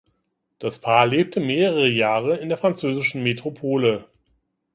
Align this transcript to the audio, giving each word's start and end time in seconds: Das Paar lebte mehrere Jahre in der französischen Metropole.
Das 0.57 0.79
Paar 0.79 1.05
lebte 1.05 1.39
mehrere 1.39 1.87
Jahre 1.87 2.35
in 2.37 2.49
der 2.49 2.57
französischen 2.57 3.21
Metropole. 3.21 4.05